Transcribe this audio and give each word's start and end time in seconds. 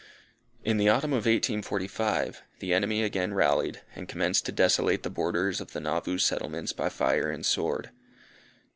In 0.65 0.77
the 0.77 0.89
autumn 0.89 1.11
of 1.11 1.27
1845, 1.27 2.41
the 2.57 2.73
enemy 2.73 3.03
again 3.03 3.35
rallied, 3.35 3.81
and 3.93 4.09
commenced 4.09 4.47
to 4.47 4.51
desolate 4.51 5.03
the 5.03 5.11
borders 5.11 5.61
of 5.61 5.73
the 5.73 5.79
Nauvoo 5.79 6.17
settlements 6.17 6.73
by 6.73 6.89
fire 6.89 7.29
and 7.29 7.45
sword. 7.45 7.91